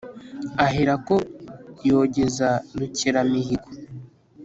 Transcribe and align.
ahera 0.65 0.93
ko 1.07 1.15
yogeza 1.87 2.49
rukeramihigo; 2.77 3.69